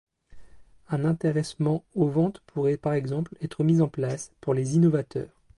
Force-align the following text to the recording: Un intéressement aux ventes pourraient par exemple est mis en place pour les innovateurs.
Un 0.89 1.05
intéressement 1.05 1.83
aux 1.93 2.07
ventes 2.09 2.39
pourraient 2.47 2.75
par 2.75 2.93
exemple 2.95 3.35
est 3.39 3.59
mis 3.59 3.81
en 3.83 3.87
place 3.87 4.31
pour 4.41 4.55
les 4.55 4.75
innovateurs. 4.75 5.29